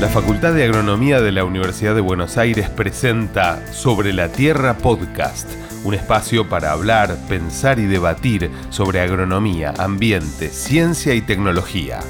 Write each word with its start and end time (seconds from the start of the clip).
La 0.00 0.08
Facultad 0.08 0.52
de 0.52 0.62
Agronomía 0.64 1.22
de 1.22 1.32
la 1.32 1.46
Universidad 1.46 1.94
de 1.94 2.02
Buenos 2.02 2.36
Aires 2.36 2.68
presenta 2.68 3.72
Sobre 3.72 4.12
la 4.12 4.28
Tierra 4.28 4.76
Podcast, 4.76 5.48
un 5.84 5.94
espacio 5.94 6.50
para 6.50 6.72
hablar, 6.72 7.16
pensar 7.30 7.78
y 7.78 7.86
debatir 7.86 8.50
sobre 8.68 9.00
agronomía, 9.00 9.72
ambiente, 9.78 10.50
ciencia 10.50 11.14
y 11.14 11.22
tecnología. 11.22 12.00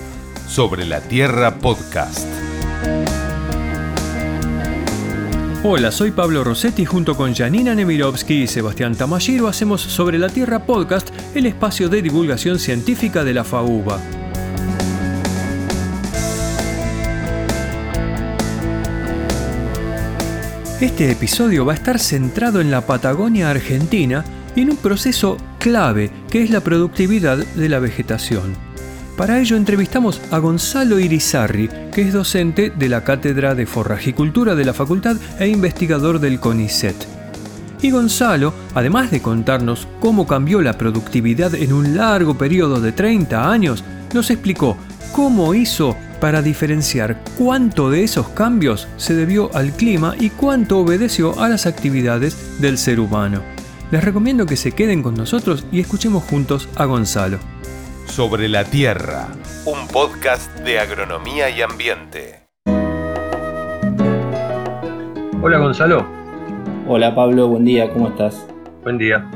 Sobre 0.48 0.84
la 0.84 1.00
Tierra 1.00 1.58
Podcast. 1.58 2.26
Hola, 5.62 5.92
soy 5.92 6.10
Pablo 6.10 6.42
Rossetti 6.42 6.84
junto 6.84 7.16
con 7.16 7.36
Janina 7.36 7.72
Nemirovsky 7.72 8.42
y 8.42 8.46
Sebastián 8.48 8.96
Tamashiro 8.96 9.46
hacemos 9.46 9.80
Sobre 9.80 10.18
la 10.18 10.28
Tierra 10.28 10.66
Podcast, 10.66 11.10
el 11.36 11.46
espacio 11.46 11.88
de 11.88 12.02
divulgación 12.02 12.58
científica 12.58 13.22
de 13.22 13.34
la 13.34 13.44
FAUBA. 13.44 14.25
Este 20.80 21.10
episodio 21.10 21.64
va 21.64 21.72
a 21.72 21.76
estar 21.76 21.98
centrado 21.98 22.60
en 22.60 22.70
la 22.70 22.82
Patagonia 22.82 23.48
Argentina 23.48 24.22
y 24.54 24.60
en 24.60 24.72
un 24.72 24.76
proceso 24.76 25.38
clave 25.58 26.10
que 26.28 26.42
es 26.42 26.50
la 26.50 26.60
productividad 26.60 27.38
de 27.38 27.68
la 27.70 27.78
vegetación. 27.78 28.52
Para 29.16 29.40
ello 29.40 29.56
entrevistamos 29.56 30.20
a 30.30 30.36
Gonzalo 30.36 31.00
Irizarri, 31.00 31.70
que 31.94 32.02
es 32.02 32.12
docente 32.12 32.68
de 32.68 32.90
la 32.90 33.04
Cátedra 33.04 33.54
de 33.54 33.64
Forrajicultura 33.64 34.54
de 34.54 34.66
la 34.66 34.74
Facultad 34.74 35.16
e 35.38 35.48
investigador 35.48 36.20
del 36.20 36.40
CONICET. 36.40 36.94
Y 37.80 37.90
Gonzalo, 37.90 38.52
además 38.74 39.10
de 39.10 39.22
contarnos 39.22 39.88
cómo 39.98 40.26
cambió 40.26 40.60
la 40.60 40.76
productividad 40.76 41.54
en 41.54 41.72
un 41.72 41.96
largo 41.96 42.36
periodo 42.36 42.82
de 42.82 42.92
30 42.92 43.50
años, 43.50 43.82
nos 44.12 44.30
explicó 44.30 44.76
cómo 45.12 45.54
hizo 45.54 45.96
para 46.20 46.42
diferenciar 46.42 47.22
cuánto 47.38 47.90
de 47.90 48.04
esos 48.04 48.28
cambios 48.28 48.88
se 48.96 49.14
debió 49.14 49.54
al 49.54 49.72
clima 49.72 50.14
y 50.18 50.30
cuánto 50.30 50.78
obedeció 50.78 51.40
a 51.40 51.48
las 51.48 51.66
actividades 51.66 52.60
del 52.60 52.78
ser 52.78 53.00
humano. 53.00 53.42
Les 53.90 54.02
recomiendo 54.02 54.46
que 54.46 54.56
se 54.56 54.72
queden 54.72 55.02
con 55.02 55.14
nosotros 55.14 55.64
y 55.70 55.80
escuchemos 55.80 56.24
juntos 56.24 56.68
a 56.76 56.86
Gonzalo. 56.86 57.38
Sobre 58.06 58.48
la 58.48 58.64
Tierra, 58.64 59.28
un 59.64 59.86
podcast 59.88 60.50
de 60.60 60.78
agronomía 60.78 61.50
y 61.50 61.62
ambiente. 61.62 62.46
Hola 65.42 65.58
Gonzalo. 65.58 66.06
Hola 66.88 67.14
Pablo, 67.14 67.48
buen 67.48 67.64
día, 67.64 67.90
¿cómo 67.90 68.08
estás? 68.08 68.46
Buen 68.82 68.98
día. 68.98 69.28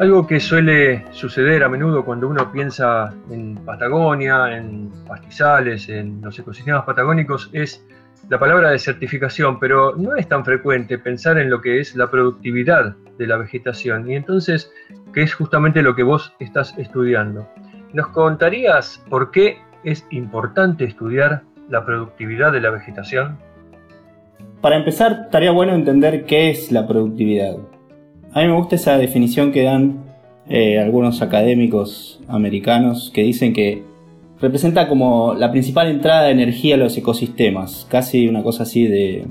Algo 0.00 0.26
que 0.26 0.40
suele 0.40 1.04
suceder 1.10 1.62
a 1.62 1.68
menudo 1.68 2.06
cuando 2.06 2.26
uno 2.26 2.50
piensa 2.50 3.12
en 3.30 3.54
Patagonia, 3.56 4.56
en 4.56 4.90
pastizales, 5.06 5.90
en 5.90 6.22
los 6.22 6.38
ecosistemas 6.38 6.86
patagónicos, 6.86 7.50
es 7.52 7.84
la 8.30 8.38
palabra 8.38 8.70
desertificación, 8.70 9.60
pero 9.60 9.94
no 9.94 10.16
es 10.16 10.26
tan 10.26 10.42
frecuente 10.42 10.96
pensar 10.96 11.36
en 11.36 11.50
lo 11.50 11.60
que 11.60 11.80
es 11.80 11.94
la 11.96 12.10
productividad 12.10 12.96
de 13.18 13.26
la 13.26 13.36
vegetación, 13.36 14.10
y 14.10 14.14
entonces, 14.14 14.72
que 15.12 15.20
es 15.22 15.34
justamente 15.34 15.82
lo 15.82 15.94
que 15.94 16.02
vos 16.02 16.32
estás 16.40 16.74
estudiando. 16.78 17.46
¿Nos 17.92 18.08
contarías 18.08 19.04
por 19.10 19.30
qué 19.30 19.58
es 19.84 20.06
importante 20.12 20.84
estudiar 20.84 21.42
la 21.68 21.84
productividad 21.84 22.52
de 22.52 22.62
la 22.62 22.70
vegetación? 22.70 23.36
Para 24.62 24.76
empezar, 24.76 25.24
estaría 25.26 25.50
bueno 25.50 25.74
entender 25.74 26.24
qué 26.24 26.48
es 26.48 26.72
la 26.72 26.88
productividad. 26.88 27.58
A 28.32 28.40
mí 28.40 28.46
me 28.46 28.54
gusta 28.54 28.76
esa 28.76 28.96
definición 28.96 29.50
que 29.50 29.64
dan 29.64 30.04
eh, 30.48 30.78
algunos 30.78 31.20
académicos 31.20 32.20
americanos 32.28 33.10
que 33.12 33.22
dicen 33.22 33.52
que 33.52 33.82
representa 34.40 34.88
como 34.88 35.34
la 35.34 35.50
principal 35.50 35.88
entrada 35.88 36.24
de 36.24 36.30
energía 36.32 36.76
a 36.76 36.78
los 36.78 36.96
ecosistemas, 36.96 37.86
casi 37.90 38.28
una 38.28 38.42
cosa 38.44 38.62
así 38.62 38.86
de, 38.86 39.26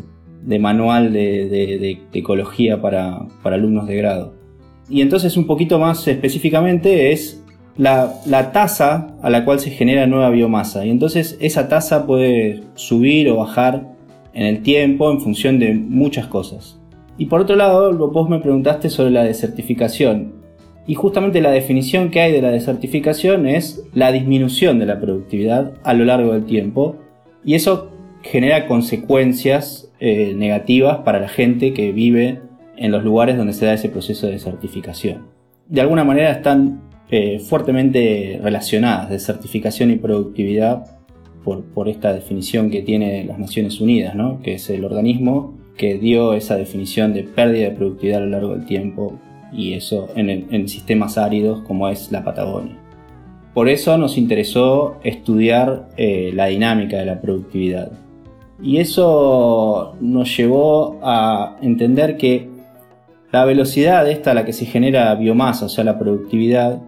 manual 0.59 1.14
de, 1.14 1.97
ecología 2.11 2.81
para, 2.81 3.25
alumnos 3.44 3.88
de 3.88 3.96
grado. 3.96 4.34
Y 4.90 5.02
entonces 5.02 5.38
un 5.38 5.46
poquito 5.46 5.79
más 5.79 6.06
específicamente 6.07 7.13
es 7.13 7.41
la, 7.78 8.13
la, 8.25 8.52
tasa 8.52 9.16
a 9.22 9.29
la 9.29 9.46
cual 9.46 9.62
se 9.62 9.72
genera 9.72 10.07
nueva 10.07 10.29
biomasa. 10.29 10.85
Y 10.85 10.90
entonces 10.90 11.38
esa 11.40 11.69
tasa 11.69 12.06
puede 12.06 12.63
subir 12.75 13.29
o 13.29 13.38
bajar 13.38 13.88
en 14.34 14.46
el 14.46 14.62
tiempo 14.62 15.09
en 15.09 15.22
función 15.22 15.57
de 15.57 15.73
muchas 15.73 16.28
cosas. 16.28 16.78
Y 17.19 17.25
por 17.25 17.41
otro 17.41 17.57
lado, 17.57 17.94
vos 18.07 18.30
me 18.30 18.40
preguntaste 18.40 18.90
sobre 18.90 19.12
la 19.12 19.25
desertificación. 19.25 20.31
Y 20.88 20.96
justamente 20.96 21.41
la 21.41 21.52
definición 21.52 22.12
que 22.12 22.22
hay 22.22 22.31
de 22.31 22.41
la 22.41 22.50
desertificación 22.50 23.46
es 23.46 23.84
la 23.94 24.13
disminución 24.13 24.80
de 24.80 24.85
la 24.85 25.02
productividad 25.02 25.74
a 25.84 25.94
lo 25.94 26.06
largo 26.06 26.31
del 26.31 26.46
tiempo. 26.46 26.96
Y 27.44 27.56
eso 27.56 27.91
genera 28.22 28.68
consecuencias 28.68 29.91
eh, 30.00 30.34
negativas 30.34 31.00
para 31.00 31.19
la 31.19 31.28
gente 31.28 31.74
que 31.74 31.91
vive 31.91 32.40
en 32.78 32.91
los 32.91 33.03
lugares 33.03 33.35
donde 33.35 33.52
se 33.52 33.66
da 33.66 33.74
ese 33.74 33.90
proceso 33.90 34.28
de 34.28 34.34
desertificación. 34.34 35.28
De 35.68 35.81
alguna 35.81 36.06
manera 36.06 36.31
están 36.31 36.84
eh, 37.12 37.40
fuertemente 37.40 38.40
relacionadas, 38.41 39.09
desertificación 39.09 39.91
y 39.91 39.97
productividad, 39.97 40.85
por, 41.44 41.66
por, 41.66 41.90
esta 41.90 42.13
definición 42.13 42.69
que 42.69 42.81
tiene 42.81 43.25
las 43.25 43.40
Naciones 43.40 43.81
Unidas, 43.81 44.16
¿no? 44.16 44.41
que 44.41 44.53
es 44.53 44.69
el 44.69 44.85
organismo 44.85 45.59
que 45.79 45.97
dio 45.97 46.34
esa 46.34 46.57
definición 46.57 47.13
de 47.13 47.23
pérdida 47.23 47.69
de 47.69 47.75
productividad 47.75 48.22
a 48.22 48.25
lo 48.25 48.31
largo 48.31 48.50
del 48.50 48.66
tiempo 48.66 49.17
y 49.53 49.73
eso 49.73 50.09
en, 50.13 50.67
sistemas 50.67 51.17
áridos 51.17 51.62
como 51.62 51.88
es 51.88 52.12
la 52.12 52.25
Patagonia. 52.25 52.75
Por 53.53 53.69
eso 53.69 53.97
nos 53.97 54.17
interesó 54.17 54.97
estudiar 55.06 55.88
eh, 55.95 56.31
la 56.35 56.47
dinámica 56.47 56.97
de 56.97 57.06
la 57.06 57.22
productividad. 57.22 57.94
Y 58.62 58.79
eso 58.79 59.95
nos 60.01 60.35
llevó 60.35 61.00
a 61.01 61.56
entender 61.62 62.17
que 62.17 62.50
la 63.31 63.46
velocidad 63.46 64.07
esta 64.09 64.31
a 64.31 64.34
la 64.34 64.44
que 64.44 64.51
se 64.51 64.66
genera 64.66 65.16
biomasa, 65.16 65.67
o 65.67 65.69
sea, 65.69 65.85
la 65.85 65.97
productividad, 65.97 66.81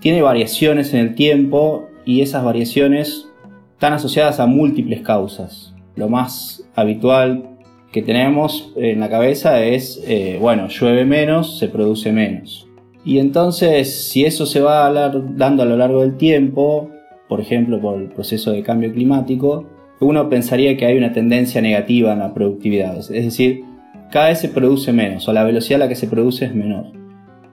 tiene 0.00 0.22
variaciones 0.22 0.94
en 0.94 1.00
el 1.00 1.14
tiempo 1.14 1.84
y 2.06 2.22
esas 2.22 2.42
variaciones 2.42 3.28
están 3.74 3.92
asociadas 3.92 4.40
a 4.40 4.46
múltiples 4.46 5.02
causas. 5.02 5.74
Lo 5.96 6.08
más 6.08 6.64
habitual 6.74 7.51
que 7.92 8.02
tenemos 8.02 8.72
en 8.76 9.00
la 9.00 9.10
cabeza 9.10 9.62
es, 9.62 10.02
eh, 10.06 10.38
bueno, 10.40 10.68
llueve 10.68 11.04
menos, 11.04 11.58
se 11.58 11.68
produce 11.68 12.10
menos. 12.10 12.66
Y 13.04 13.18
entonces, 13.18 14.08
si 14.08 14.24
eso 14.24 14.46
se 14.46 14.60
va 14.60 14.90
dando 14.90 15.62
a 15.62 15.66
lo 15.66 15.76
largo 15.76 16.00
del 16.00 16.16
tiempo, 16.16 16.88
por 17.28 17.40
ejemplo, 17.40 17.80
por 17.80 18.00
el 18.00 18.08
proceso 18.08 18.52
de 18.52 18.62
cambio 18.62 18.92
climático, 18.92 19.66
uno 20.00 20.28
pensaría 20.28 20.76
que 20.76 20.86
hay 20.86 20.96
una 20.96 21.12
tendencia 21.12 21.60
negativa 21.60 22.12
en 22.12 22.20
la 22.20 22.32
productividad. 22.32 22.98
Es 22.98 23.08
decir, 23.08 23.64
cada 24.10 24.28
vez 24.28 24.38
se 24.38 24.48
produce 24.48 24.92
menos, 24.92 25.28
o 25.28 25.32
la 25.32 25.44
velocidad 25.44 25.80
a 25.82 25.84
la 25.84 25.88
que 25.88 25.94
se 25.94 26.06
produce 26.06 26.46
es 26.46 26.54
menor. 26.54 26.86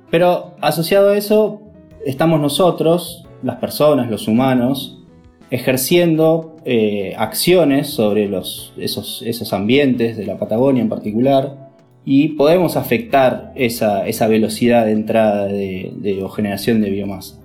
Pero 0.09 0.55
asociado 0.61 1.09
a 1.09 1.17
eso, 1.17 1.61
estamos 2.05 2.39
nosotros, 2.39 3.27
las 3.43 3.57
personas, 3.57 4.09
los 4.09 4.27
humanos, 4.27 5.03
ejerciendo 5.51 6.55
eh, 6.71 7.15
acciones 7.17 7.87
sobre 7.87 8.29
esos, 8.77 9.53
ambientes 9.53 10.17
de 10.17 10.27
la 10.27 10.37
Patagonia 10.37 10.83
en 10.83 10.89
particular 10.89 11.71
y 12.05 12.27
podemos 12.35 12.77
afectar 12.77 13.53
esa, 13.55 14.27
velocidad 14.27 14.85
de 14.85 14.91
entrada 14.91 15.47
de, 15.47 16.19
o 16.23 16.29
generación 16.29 16.79
de 16.81 16.91
biomasa. 16.91 17.39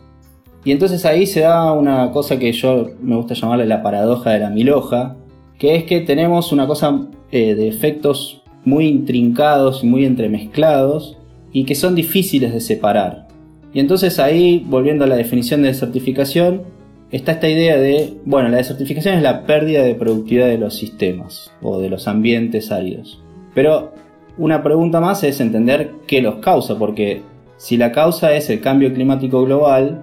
Y 0.63 0.73
entonces 0.73 1.07
ahí 1.07 1.25
se 1.25 1.41
da 1.41 1.73
una 1.73 2.11
cosa 2.11 2.39
que 2.39 2.53
yo 2.53 2.91
me 3.01 3.17
gusta 3.17 3.33
llamarle 3.33 3.65
la 3.65 3.83
paradoja 3.83 4.31
de 4.31 4.41
la 4.41 4.51
milhoja, 4.51 5.17
que 5.59 5.75
es 5.75 5.85
que 5.85 6.03
tenemos 6.03 6.53
una 6.53 6.67
cosa 6.67 7.09
eh, 7.33 7.55
de 7.55 7.67
efectos 7.67 8.43
muy 8.67 8.89
intrincados 8.89 9.83
y 9.83 9.87
muy 9.87 10.05
entremezclados 10.05 11.17
y 11.51 11.65
que 11.65 11.75
son 11.75 11.95
difíciles 11.95 12.53
de 12.53 12.61
separar. 12.61 13.29
Y 13.73 13.81
entonces 13.81 14.19
ahí, 14.19 14.63
volviendo 14.69 15.05
a 15.05 15.07
la 15.07 15.17
definición 15.17 15.63
de 15.63 15.73
certificación, 15.73 16.74
está 17.17 17.33
esta 17.33 17.49
idea 17.49 17.77
de, 17.77 18.15
bueno, 18.25 18.49
la 18.49 18.57
desertificación 18.57 19.15
es 19.15 19.23
la 19.23 19.47
pérdida 19.47 19.85
de 19.85 19.95
productividad 19.95 20.49
de 20.49 20.59
los 20.59 20.75
sistemas 20.75 21.53
o 21.63 21.79
de 21.79 21.89
los 21.89 22.09
ambientes 22.09 22.73
áridos. 22.73 23.23
Pero 23.55 23.93
una 24.37 24.65
pregunta 24.65 25.01
más 25.01 25.23
es 25.23 25.41
entender 25.41 25.93
qué 26.09 26.21
los 26.21 26.37
causa, 26.37 26.77
porque 26.77 27.23
si 27.57 27.77
la 27.77 27.93
causa 27.93 28.35
es 28.35 28.51
el 28.51 28.61
cambio 28.61 28.93
climático 28.93 29.45
global, 29.45 30.03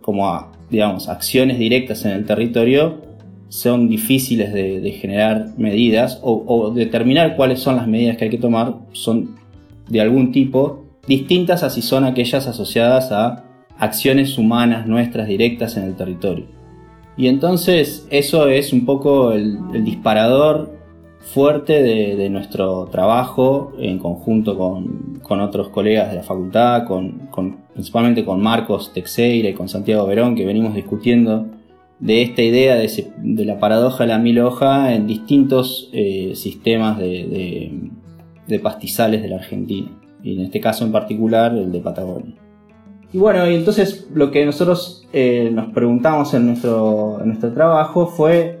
como 0.00 0.52
digamos, 0.70 1.08
acciones 1.08 1.58
directas 1.58 2.04
en 2.04 2.12
el 2.12 2.24
territorio, 2.24 3.00
son 3.48 3.88
difíciles 3.88 4.52
de, 4.52 4.92
generar 4.92 5.48
medidas 5.56 6.20
o, 6.22 6.44
o, 6.46 6.70
determinar 6.70 7.34
cuáles 7.34 7.58
son 7.58 7.76
las 7.76 7.88
medidas 7.88 8.16
que 8.16 8.24
hay 8.24 8.30
que 8.30 8.38
tomar, 8.38 8.74
son 8.92 9.36
de 9.88 10.00
algún 10.00 10.30
tipo, 10.30 10.84
distintas 11.08 11.64
a 11.64 11.70
si 11.70 11.82
son 11.82 12.04
aquellas 12.04 12.46
asociadas 12.46 13.10
a 13.10 13.47
acciones 13.78 14.38
humanas 14.38 14.86
nuestras 14.86 15.28
directas 15.28 15.76
en 15.76 15.84
el 15.84 15.94
territorio. 15.94 16.46
Y 17.16 17.26
entonces 17.26 18.06
eso 18.10 18.48
es 18.48 18.72
un 18.72 18.84
poco 18.84 19.32
el, 19.32 19.84
disparador 19.84 20.78
fuerte 21.20 21.82
de, 21.82 22.30
nuestro 22.30 22.86
trabajo 22.86 23.72
en 23.78 23.98
conjunto 23.98 24.56
con, 24.56 25.40
otros 25.40 25.68
colegas 25.70 26.10
de 26.10 26.16
la 26.16 26.22
facultad, 26.22 26.86
con, 26.86 27.28
principalmente 27.74 28.24
con 28.24 28.40
Marcos 28.40 28.92
Texeira 28.92 29.48
y 29.48 29.54
con 29.54 29.68
Santiago 29.68 30.06
Verón, 30.06 30.36
que 30.36 30.46
venimos 30.46 30.74
discutiendo 30.74 31.46
de 31.98 32.22
esta 32.22 32.42
idea 32.42 32.76
de, 32.76 33.44
la 33.44 33.58
paradoja 33.58 34.04
de 34.04 34.08
la 34.08 34.18
mil 34.18 34.38
hoja 34.38 34.94
en 34.94 35.08
distintos 35.08 35.90
eh, 35.92 36.32
sistemas 36.36 36.98
de, 36.98 37.90
pastizales 38.62 39.22
de 39.22 39.28
la 39.28 39.36
Argentina, 39.36 39.90
y 40.22 40.36
en 40.36 40.42
este 40.42 40.60
caso 40.60 40.84
en 40.84 40.92
particular 40.92 41.52
el 41.52 41.72
de 41.72 41.80
Patagonia. 41.80 42.47
Y 43.12 43.18
bueno, 43.18 43.48
y 43.50 43.54
entonces 43.54 44.06
lo 44.12 44.30
que 44.30 44.44
nosotros 44.44 45.06
eh, 45.12 45.50
nos 45.52 45.72
preguntamos 45.72 46.34
en 46.34 46.46
nuestro, 46.46 47.18
en 47.20 47.28
nuestro 47.28 47.52
trabajo 47.52 48.06
fue, 48.06 48.60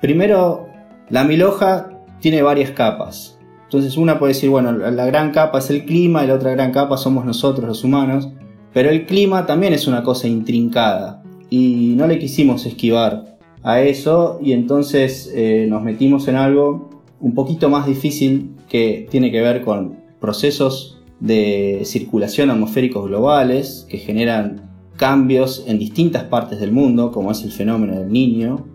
primero, 0.00 0.68
la 1.08 1.24
mil 1.24 1.42
hoja 1.42 1.90
tiene 2.20 2.42
varias 2.42 2.70
capas. 2.72 3.38
Entonces 3.64 3.96
una 3.96 4.18
puede 4.18 4.34
decir, 4.34 4.50
bueno, 4.50 4.72
la 4.72 5.06
gran 5.06 5.32
capa 5.32 5.58
es 5.58 5.70
el 5.70 5.84
clima 5.84 6.22
y 6.22 6.26
la 6.26 6.34
otra 6.34 6.52
gran 6.52 6.72
capa 6.72 6.96
somos 6.96 7.24
nosotros 7.24 7.66
los 7.66 7.84
humanos, 7.84 8.28
pero 8.72 8.90
el 8.90 9.06
clima 9.06 9.46
también 9.46 9.72
es 9.72 9.88
una 9.88 10.02
cosa 10.02 10.28
intrincada 10.28 11.22
y 11.50 11.94
no 11.96 12.06
le 12.06 12.18
quisimos 12.18 12.66
esquivar 12.66 13.38
a 13.62 13.80
eso 13.80 14.38
y 14.40 14.52
entonces 14.52 15.32
eh, 15.34 15.66
nos 15.68 15.82
metimos 15.82 16.28
en 16.28 16.36
algo 16.36 16.90
un 17.20 17.34
poquito 17.34 17.68
más 17.68 17.86
difícil 17.86 18.54
que 18.68 19.08
tiene 19.10 19.32
que 19.32 19.40
ver 19.40 19.62
con 19.62 19.96
procesos 20.20 20.95
de 21.20 21.82
circulación 21.84 22.50
atmosféricos 22.50 23.06
globales 23.06 23.86
que 23.88 23.98
generan 23.98 24.70
cambios 24.96 25.64
en 25.66 25.78
distintas 25.78 26.24
partes 26.24 26.60
del 26.60 26.72
mundo, 26.72 27.12
como 27.12 27.30
es 27.30 27.42
el 27.42 27.52
fenómeno 27.52 27.98
del 27.98 28.10
niño, 28.10 28.66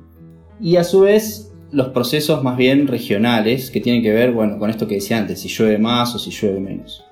y 0.59 0.75
a 0.75 0.83
su 0.83 1.01
vez 1.01 1.51
los 1.71 1.89
procesos 1.89 2.43
más 2.43 2.57
bien 2.57 2.87
regionales 2.87 3.71
que 3.71 3.81
tienen 3.81 4.03
que 4.03 4.11
ver 4.11 4.31
bueno, 4.33 4.59
con 4.59 4.69
esto 4.69 4.87
que 4.87 4.95
decía 4.95 5.17
antes, 5.17 5.39
si 5.39 5.47
llueve 5.47 5.77
más 5.77 6.13
o 6.15 6.19
si 6.19 6.31
llueve 6.31 6.59
menos. 6.59 7.03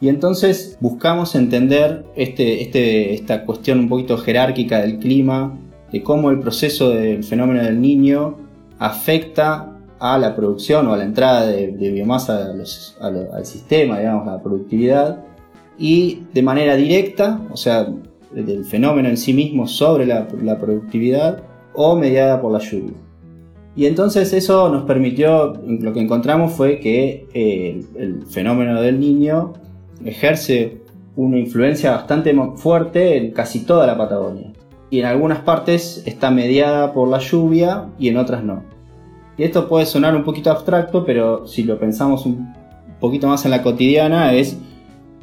Y 0.00 0.08
entonces 0.08 0.78
buscamos 0.80 1.34
entender 1.34 2.04
este, 2.16 2.62
este, 2.62 3.14
esta 3.14 3.44
cuestión 3.44 3.78
un 3.80 3.88
poquito 3.88 4.16
jerárquica 4.16 4.80
del 4.80 4.98
clima, 4.98 5.58
de 5.92 6.02
cómo 6.02 6.30
el 6.30 6.40
proceso 6.40 6.90
del 6.90 7.22
fenómeno 7.22 7.62
del 7.62 7.80
niño 7.80 8.36
afecta 8.78 9.79
a 10.00 10.18
la 10.18 10.34
producción 10.34 10.86
o 10.88 10.94
a 10.94 10.96
la 10.96 11.04
entrada 11.04 11.46
de, 11.46 11.68
biomasa 11.68 12.52
al 13.00 13.46
sistema, 13.46 13.98
digamos, 13.98 14.26
a 14.26 14.32
la 14.32 14.42
productividad, 14.42 15.24
y 15.78 16.22
de 16.32 16.42
manera 16.42 16.74
directa, 16.74 17.40
o 17.50 17.56
sea, 17.56 17.86
del 18.32 18.64
fenómeno 18.64 19.08
en 19.08 19.16
sí 19.16 19.32
mismo 19.32 19.66
sobre 19.66 20.06
la, 20.06 20.26
productividad, 20.58 21.42
o 21.74 21.96
mediada 21.96 22.40
por 22.40 22.52
la 22.52 22.58
lluvia. 22.58 22.94
Y 23.76 23.86
entonces 23.86 24.32
eso 24.32 24.68
nos 24.70 24.84
permitió, 24.84 25.54
lo 25.64 25.92
que 25.92 26.00
encontramos 26.00 26.52
fue 26.52 26.80
que 26.80 27.28
eh, 27.32 27.84
el 27.96 28.26
fenómeno 28.26 28.80
del 28.80 28.98
niño 28.98 29.52
ejerce 30.04 30.80
una 31.14 31.38
influencia 31.38 31.92
bastante 31.92 32.34
fuerte 32.56 33.16
en 33.16 33.32
casi 33.32 33.60
toda 33.60 33.86
la 33.86 33.96
Patagonia. 33.96 34.52
Y 34.90 35.00
en 35.00 35.06
algunas 35.06 35.40
partes 35.40 36.02
está 36.06 36.30
mediada 36.30 36.92
por 36.92 37.08
la 37.08 37.18
lluvia 37.18 37.86
y 37.98 38.08
en 38.08 38.16
otras 38.16 38.42
no. 38.42 38.64
Y 39.40 39.44
esto 39.44 39.66
puede 39.70 39.86
sonar 39.86 40.14
un 40.14 40.22
poquito 40.22 40.50
abstracto, 40.50 41.02
pero 41.02 41.46
si 41.46 41.62
lo 41.62 41.78
pensamos 41.78 42.26
un 42.26 42.52
poquito 43.00 43.26
más 43.26 43.42
en 43.46 43.52
la 43.52 43.62
cotidiana 43.62 44.34
es, 44.34 44.58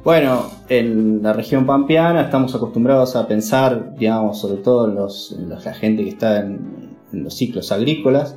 bueno, 0.03 0.47
en 0.69 1.21
la 1.21 1.33
región 1.33 1.67
pampeana 1.67 2.21
estamos 2.21 2.55
acostumbrados 2.55 3.15
a 3.15 3.27
pensar, 3.27 3.95
digamos, 3.95 4.39
sobre 4.39 4.57
todo 4.63 4.87
en, 4.87 5.49
la 5.49 5.59
gente 5.71 6.03
que 6.03 6.09
está 6.09 6.39
en, 6.39 6.97
los 7.11 7.35
ciclos 7.35 7.71
agrícolas, 7.71 8.35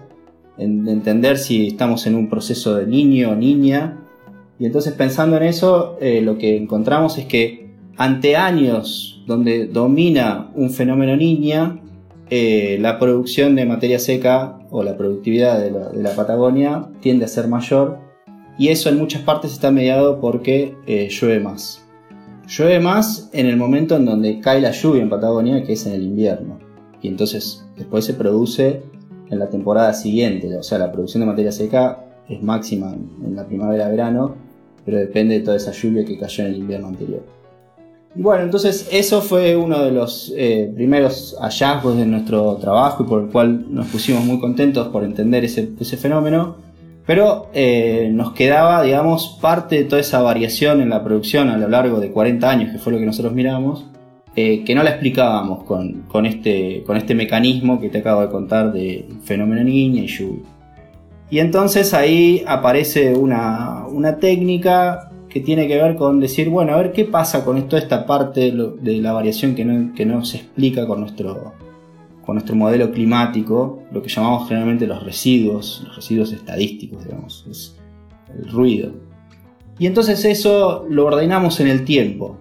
en 0.58 0.86
entender 0.86 1.38
si 1.38 1.68
estamos 1.68 2.06
en 2.06 2.14
un 2.14 2.28
proceso 2.28 2.74
de 2.74 2.86
niño 2.86 3.30
o 3.30 3.34
niña, 3.34 4.02
y 4.58 4.66
entonces 4.66 4.92
pensando 4.92 5.38
en 5.38 5.44
eso, 5.44 5.96
eh, 5.98 6.20
lo 6.20 6.36
que 6.36 6.58
encontramos 6.58 7.16
es 7.16 7.24
que 7.24 7.70
ante 7.96 8.36
años 8.36 9.22
donde 9.26 9.66
domina 9.66 10.50
un 10.54 10.68
fenómeno 10.68 11.16
niña, 11.16 11.80
eh, 12.30 12.78
la 12.80 12.98
producción 12.98 13.56
de 13.56 13.66
materia 13.66 13.98
seca 13.98 14.58
o 14.70 14.82
la 14.82 14.96
productividad 14.96 15.60
de 15.60 15.70
la, 16.02 16.14
Patagonia 16.14 16.88
tiende 17.00 17.24
a 17.24 17.28
ser 17.28 17.48
mayor 17.48 17.98
y 18.58 18.68
eso 18.68 18.88
en 18.88 18.98
muchas 18.98 19.22
partes 19.22 19.52
está 19.52 19.70
mediado 19.70 20.20
porque 20.20 20.74
eh, 20.86 21.08
llueve 21.10 21.40
más. 21.40 21.84
Llueve 22.46 22.80
más 22.80 23.30
en 23.32 23.46
el 23.46 23.56
momento 23.56 23.96
en 23.96 24.04
donde 24.04 24.40
cae 24.40 24.60
la 24.60 24.72
lluvia 24.72 25.02
en 25.02 25.10
Patagonia, 25.10 25.62
que 25.62 25.74
es 25.74 25.86
en 25.86 25.92
el 25.92 26.02
invierno. 26.02 26.58
Y 27.00 27.08
entonces 27.08 27.64
después 27.76 28.04
se 28.04 28.14
produce 28.14 28.82
en 29.30 29.38
la 29.38 29.48
temporada 29.48 29.92
siguiente, 29.94 30.56
o 30.56 30.62
sea, 30.62 30.78
la 30.78 30.90
producción 30.90 31.20
de 31.20 31.26
materia 31.26 31.52
seca 31.52 32.04
es 32.28 32.42
máxima 32.42 32.92
en 32.92 33.36
la 33.36 33.46
primavera-verano 33.46 34.50
pero 34.84 34.98
depende 34.98 35.38
de 35.38 35.44
toda 35.44 35.56
esa 35.56 35.72
lluvia 35.72 36.04
que 36.04 36.18
cayó 36.18 36.44
en 36.44 36.50
el 36.50 36.58
invierno 36.58 36.88
anterior. 36.88 37.22
Y 38.14 38.22
bueno, 38.22 38.42
entonces 38.42 38.88
eso 38.90 39.22
fue 39.22 39.56
uno 39.56 39.84
de 39.84 39.92
los 39.92 40.32
eh, 40.36 40.70
primeros 40.74 41.36
hallazgos 41.40 41.96
de 41.96 42.06
nuestro 42.06 42.56
trabajo 42.56 43.04
y 43.04 43.06
por 43.06 43.22
el 43.22 43.28
cual 43.28 43.66
nos 43.72 43.86
pusimos 43.86 44.24
muy 44.24 44.40
contentos 44.40 44.88
por 44.88 45.04
entender 45.04 45.44
ese, 45.44 45.68
fenómeno, 45.96 46.56
pero 47.06 47.46
eh, 47.54 48.10
nos 48.12 48.32
quedaba, 48.32 48.82
digamos, 48.82 49.38
parte 49.40 49.76
de 49.76 49.84
toda 49.84 50.00
esa 50.00 50.22
variación 50.22 50.80
en 50.80 50.90
la 50.90 51.04
producción 51.04 51.48
a 51.50 51.56
lo 51.56 51.68
largo 51.68 52.00
de 52.00 52.10
40 52.10 52.50
años, 52.50 52.72
que 52.72 52.78
fue 52.78 52.92
lo 52.92 52.98
que 52.98 53.06
nosotros 53.06 53.32
miramos, 53.32 53.86
eh, 54.34 54.64
que 54.64 54.74
no 54.74 54.82
la 54.82 54.90
explicábamos 54.90 55.62
con, 55.64 56.02
con, 56.08 56.26
este, 56.26 56.82
con 56.84 56.96
este 56.96 57.14
mecanismo 57.14 57.80
que 57.80 57.90
te 57.90 57.98
acabo 57.98 58.22
de 58.22 58.28
contar 58.28 58.72
de 58.72 59.06
fenómeno 59.22 59.62
niña 59.62 60.02
y 60.02 60.06
lluvia. 60.08 60.42
Y 61.30 61.38
entonces 61.38 61.94
ahí 61.94 62.42
aparece 62.46 63.14
una, 63.14 63.86
técnica 64.20 65.09
que 65.30 65.40
tiene 65.40 65.68
que 65.68 65.80
ver 65.80 65.94
con 65.94 66.20
decir, 66.20 66.50
bueno, 66.50 66.74
a 66.74 66.76
ver 66.76 66.92
qué 66.92 67.04
pasa 67.04 67.44
con 67.44 67.62
toda 67.68 67.80
esta 67.80 68.04
parte 68.04 68.52
de, 68.52 69.00
la 69.00 69.12
variación 69.12 69.54
que 69.54 69.64
no, 69.64 70.24
se 70.24 70.38
explica 70.38 70.86
con 70.86 71.00
nuestro, 71.00 71.54
con 72.26 72.34
nuestro 72.34 72.56
modelo 72.56 72.90
climático, 72.90 73.84
lo 73.92 74.02
que 74.02 74.08
llamamos 74.08 74.48
generalmente 74.48 74.86
los 74.86 75.02
residuos, 75.04 75.82
los 75.86 75.96
residuos 75.96 76.32
estadísticos, 76.32 77.04
digamos, 77.04 77.46
es 77.48 77.76
el 78.36 78.50
ruido. 78.50 78.92
Y 79.78 79.86
entonces 79.86 80.24
eso 80.24 80.84
lo 80.90 81.06
ordenamos 81.06 81.60
en 81.60 81.68
el 81.68 81.84
tiempo. 81.84 82.36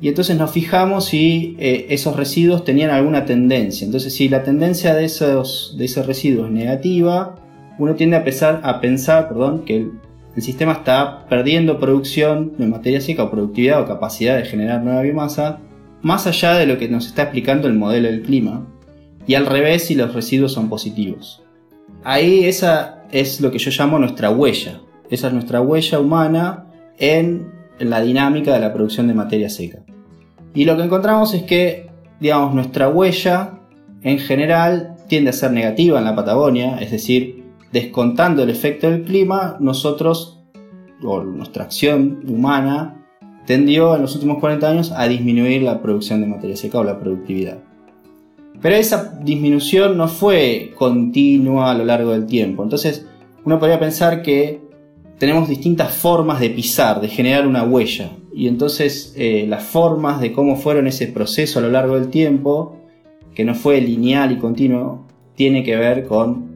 Y 0.00 0.08
entonces 0.08 0.38
nos 0.38 0.50
fijamos 0.50 1.04
si 1.04 1.56
eh, 1.58 1.86
esos 1.90 2.16
residuos 2.16 2.64
tenían 2.64 2.90
alguna 2.90 3.26
tendencia. 3.26 3.84
Entonces 3.84 4.14
si 4.14 4.30
la 4.30 4.42
tendencia 4.42 4.94
de 4.94 5.04
esos, 5.04 5.74
de 5.76 5.84
esos 5.84 6.06
residuos 6.06 6.46
es 6.46 6.52
negativa, 6.52 7.36
uno 7.78 7.94
tiende 7.94 8.16
a, 8.16 8.24
pensar, 8.24 8.60
a 8.64 8.80
pensar 8.80 9.28
perdón, 9.28 9.64
que 9.66 9.76
el, 9.76 9.92
sistema 10.38 10.72
está 10.72 11.26
perdiendo 11.28 11.80
producción 11.80 12.52
de 12.56 12.66
materia 12.66 13.00
seca 13.00 13.24
o 13.24 13.30
productividad 13.30 13.82
o 13.82 13.86
capacidad 13.86 14.36
de 14.36 14.44
generar 14.44 14.82
nueva 14.82 15.02
biomasa, 15.02 15.58
más 16.02 16.26
allá 16.26 16.54
de 16.54 16.66
lo 16.66 16.78
que 16.78 16.88
nos 16.88 17.06
está 17.06 17.22
explicando 17.22 17.68
el 17.68 17.74
modelo 17.74 18.08
del 18.08 18.22
clima, 18.22 18.66
y 19.26 19.34
al 19.34 19.46
revés 19.46 19.84
si 19.84 19.94
los 19.94 20.14
residuos 20.14 20.52
son 20.52 20.68
positivos. 20.68 21.42
Ahí 22.04 22.44
esa 22.44 23.02
es 23.10 23.40
lo 23.40 23.50
que 23.50 23.58
yo 23.58 23.70
llamo 23.70 23.98
nuestra 23.98 24.30
huella, 24.30 24.80
esa 25.10 25.26
es 25.26 25.32
nuestra 25.32 25.60
huella 25.60 25.98
humana 25.98 26.66
en 26.98 27.52
la 27.78 28.00
dinámica 28.00 28.54
de 28.54 28.60
la 28.60 28.72
producción 28.72 29.08
de 29.08 29.14
materia 29.14 29.50
seca. 29.50 29.82
Y 30.54 30.64
lo 30.64 30.76
que 30.76 30.84
encontramos 30.84 31.34
es 31.34 31.42
que, 31.42 31.90
digamos, 32.20 32.54
nuestra 32.54 32.88
huella 32.88 33.60
en 34.02 34.18
general 34.18 34.96
tiende 35.08 35.30
a 35.30 35.32
ser 35.32 35.52
negativa 35.52 35.98
en 35.98 36.04
la 36.04 36.14
Patagonia, 36.14 36.78
es 36.78 36.90
decir, 36.90 37.39
descontando 37.72 38.42
el 38.42 38.50
efecto 38.50 38.90
del 38.90 39.02
clima, 39.02 39.56
nosotros, 39.60 40.42
o 41.02 41.22
nuestra 41.22 41.64
acción 41.64 42.20
humana, 42.28 43.06
tendió 43.46 43.96
en 43.96 44.02
los 44.02 44.14
últimos 44.14 44.38
40 44.38 44.68
años 44.68 44.92
a 44.92 45.08
disminuir 45.08 45.62
la 45.62 45.80
producción 45.80 46.20
de 46.20 46.26
materia 46.26 46.56
seca 46.56 46.78
o 46.78 46.84
la 46.84 46.98
productividad. 46.98 47.58
Pero 48.60 48.76
esa 48.76 49.18
disminución 49.22 49.96
no 49.96 50.08
fue 50.08 50.72
continua 50.76 51.70
a 51.70 51.74
lo 51.74 51.84
largo 51.84 52.12
del 52.12 52.26
tiempo. 52.26 52.62
Entonces, 52.62 53.06
uno 53.44 53.58
podría 53.58 53.80
pensar 53.80 54.22
que 54.22 54.60
tenemos 55.18 55.48
distintas 55.48 55.92
formas 55.92 56.40
de 56.40 56.50
pisar, 56.50 57.00
de 57.00 57.08
generar 57.08 57.46
una 57.46 57.62
huella. 57.62 58.10
Y 58.34 58.48
entonces 58.48 59.14
eh, 59.16 59.46
las 59.48 59.64
formas 59.64 60.20
de 60.20 60.32
cómo 60.32 60.56
fueron 60.56 60.86
ese 60.86 61.06
proceso 61.08 61.58
a 61.58 61.62
lo 61.62 61.70
largo 61.70 61.94
del 61.98 62.08
tiempo, 62.08 62.76
que 63.34 63.44
no 63.44 63.54
fue 63.54 63.80
lineal 63.80 64.32
y 64.32 64.38
continuo, 64.38 65.06
tiene 65.34 65.62
que 65.62 65.76
ver 65.76 66.06
con 66.06 66.49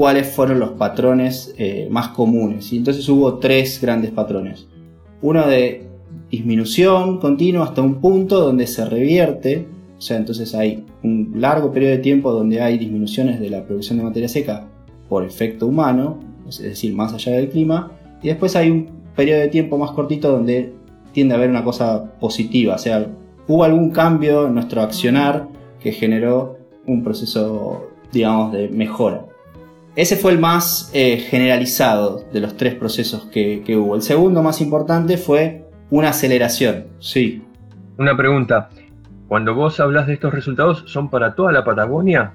cuáles 0.00 0.28
fueron 0.28 0.58
los 0.58 0.70
patrones 0.70 1.54
eh, 1.58 1.86
más 1.90 2.08
comunes. 2.08 2.72
Y 2.72 2.78
entonces 2.78 3.06
hubo 3.10 3.34
tres 3.34 3.78
grandes 3.82 4.10
patrones. 4.10 4.66
Uno 5.20 5.46
de 5.46 5.82
disminución 6.30 7.18
continua 7.18 7.64
hasta 7.64 7.82
un 7.82 7.96
punto 7.96 8.40
donde 8.40 8.66
se 8.66 8.86
revierte, 8.86 9.68
o 9.98 10.00
sea, 10.00 10.16
entonces 10.16 10.54
hay 10.54 10.86
un 11.02 11.34
largo 11.36 11.70
periodo 11.70 11.92
de 11.92 11.98
tiempo 11.98 12.32
donde 12.32 12.62
hay 12.62 12.78
disminuciones 12.78 13.40
de 13.40 13.50
la 13.50 13.62
producción 13.62 13.98
de 13.98 14.04
materia 14.04 14.26
seca 14.30 14.68
por 15.06 15.22
efecto 15.22 15.66
humano, 15.66 16.18
es 16.48 16.62
decir, 16.62 16.94
más 16.94 17.12
allá 17.12 17.32
del 17.32 17.50
clima, 17.50 17.92
y 18.22 18.28
después 18.28 18.56
hay 18.56 18.70
un 18.70 18.86
periodo 19.14 19.40
de 19.40 19.48
tiempo 19.48 19.76
más 19.76 19.90
cortito 19.90 20.32
donde 20.32 20.72
tiende 21.12 21.34
a 21.34 21.36
haber 21.36 21.50
una 21.50 21.62
cosa 21.62 22.10
positiva, 22.18 22.76
o 22.76 22.78
sea, 22.78 23.06
hubo 23.46 23.64
algún 23.64 23.90
cambio 23.90 24.46
en 24.46 24.54
nuestro 24.54 24.80
accionar 24.80 25.46
que 25.78 25.92
generó 25.92 26.56
un 26.86 27.04
proceso, 27.04 27.90
digamos, 28.10 28.50
de 28.52 28.70
mejora. 28.70 29.26
Ese 29.96 30.16
fue 30.16 30.32
el 30.32 30.38
más 30.38 30.90
eh, 30.94 31.18
generalizado 31.28 32.24
de 32.32 32.40
los 32.40 32.56
tres 32.56 32.74
procesos 32.74 33.26
que, 33.26 33.62
hubo. 33.76 33.96
El 33.96 34.02
segundo 34.02 34.42
más 34.42 34.60
importante 34.60 35.16
fue 35.16 35.64
una 35.90 36.10
aceleración. 36.10 36.86
Sí. 37.00 37.42
Una 37.98 38.16
pregunta. 38.16 38.70
Cuando 39.28 39.54
vos 39.54 39.80
hablas 39.80 40.06
de 40.06 40.14
estos 40.14 40.32
resultados, 40.32 40.84
¿son 40.86 41.10
para 41.10 41.34
toda 41.34 41.52
la 41.52 41.64
Patagonia? 41.64 42.32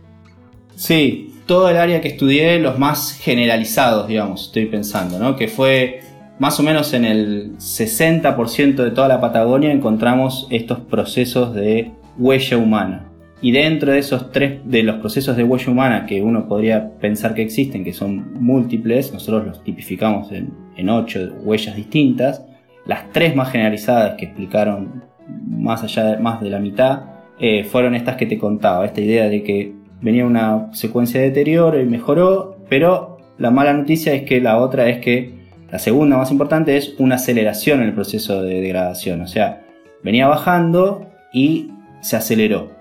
Sí, 0.76 1.34
todo 1.46 1.70
el 1.70 1.78
área 1.78 2.02
que 2.02 2.10
estudié, 2.10 2.60
los 2.60 2.78
más 2.78 3.14
generalizados, 3.14 4.08
digamos, 4.08 4.48
estoy 4.48 4.66
pensando, 4.66 5.18
¿no? 5.18 5.36
Que 5.36 5.48
fue 5.48 6.02
más 6.40 6.60
o 6.60 6.64
menos 6.64 6.94
en 6.94 7.06
el 7.06 7.58
60% 7.58 8.76
de 8.76 8.92
toda 8.92 9.08
la 9.08 9.22
Patagonia 9.22 9.72
encontramos 9.72 10.48
estos 10.50 10.80
procesos 10.80 11.54
de 11.54 11.94
huella 12.18 12.58
humana. 12.58 13.06
Y 13.46 13.52
dentro 13.52 13.92
de 13.92 14.00
esos 14.00 14.32
tres, 14.32 14.62
de 14.66 14.82
los 14.82 14.96
procesos 14.96 15.38
de 15.38 15.44
huella 15.44 15.72
humana 15.72 16.08
que 16.08 16.20
uno 16.24 16.48
podría 16.48 16.90
pensar 17.00 17.36
que 17.36 17.44
existen, 17.44 17.84
que 17.84 17.94
son 17.94 18.34
múltiples, 18.44 19.14
nosotros 19.14 19.46
los 19.46 19.64
tipificamos 19.64 20.32
en, 20.32 20.90
ocho 20.90 21.20
huellas 21.44 21.76
distintas, 21.76 22.44
las 22.88 23.12
tres 23.12 23.36
más 23.36 23.52
generalizadas 23.52 24.16
que 24.16 24.26
explicaron 24.26 25.04
más 25.48 25.84
allá 25.84 26.06
de, 26.06 26.18
más 26.18 26.42
de 26.42 26.50
la 26.50 26.58
mitad, 26.58 27.04
eh, 27.40 27.64
fueron 27.66 27.94
estas 27.94 28.16
que 28.16 28.26
te 28.26 28.40
contaba, 28.40 28.84
esta 28.84 29.02
idea 29.02 29.30
de 29.30 29.44
que 29.44 29.76
venía 30.02 30.26
una 30.26 30.74
secuencia 30.74 31.22
de 31.22 31.28
deterioro 31.28 31.80
y 31.80 31.86
mejoró, 31.86 32.58
pero 32.68 33.20
la 33.38 33.52
mala 33.52 33.74
noticia 33.74 34.16
es 34.16 34.24
que 34.24 34.42
la 34.42 34.58
otra 34.58 34.90
es 34.90 34.98
que 35.02 35.36
la 35.72 35.78
segunda 35.78 36.18
más 36.18 36.32
importante 36.32 36.78
es 36.78 36.96
una 36.98 37.14
aceleración 37.14 37.82
en 37.82 37.90
el 37.90 37.94
proceso 37.94 38.42
de 38.42 38.60
degradación, 38.60 39.22
o 39.22 39.28
sea, 39.28 39.62
venía 40.04 40.28
bajando 40.28 41.06
y 41.32 41.70
se 42.02 42.16
aceleró. 42.16 42.75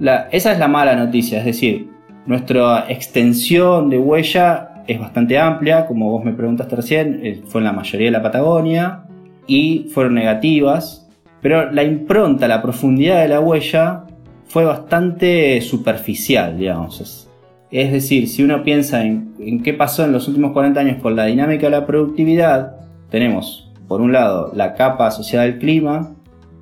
Esa 0.00 0.52
es 0.52 0.58
la 0.58 0.68
mala 0.68 0.96
noticia, 0.96 1.38
es 1.38 1.44
decir, 1.44 1.90
nuestra 2.26 2.86
extensión 2.88 3.90
de 3.90 3.98
huella 3.98 4.72
es 4.86 4.98
bastante 4.98 5.38
amplia, 5.38 5.86
como 5.86 6.10
vos 6.10 6.24
me 6.24 6.32
preguntaste 6.32 6.76
recién, 6.76 7.20
eh, 7.22 7.42
fue 7.46 7.60
en 7.60 7.66
la 7.66 7.72
mayoría 7.72 8.06
de 8.08 8.12
la 8.12 8.22
Patagonia 8.22 9.04
y 9.46 9.90
fueron 9.92 10.14
negativas, 10.14 11.08
pero 11.40 11.70
la 11.70 11.82
impronta, 11.82 12.48
la 12.48 12.62
profundidad 12.62 13.22
de 13.22 13.28
la 13.28 13.40
huella 13.40 14.04
fue 14.46 14.64
bastante 14.64 15.60
superficial, 15.60 16.58
digamos. 16.58 17.28
Es 17.70 17.90
decir, 17.90 18.28
si 18.28 18.42
uno 18.44 18.62
piensa 18.62 19.02
en, 19.02 19.62
qué 19.62 19.72
pasó 19.72 20.04
en 20.04 20.12
los 20.12 20.28
últimos 20.28 20.52
40 20.52 20.78
años 20.78 21.02
con 21.02 21.16
la 21.16 21.24
dinámica 21.24 21.66
de 21.66 21.70
la 21.70 21.86
productividad, 21.86 22.76
tenemos, 23.10 23.72
por 23.88 24.00
un 24.00 24.12
lado, 24.12 24.52
la 24.54 24.74
capa 24.74 25.06
asociada 25.06 25.46
al 25.46 25.58
clima 25.58 26.14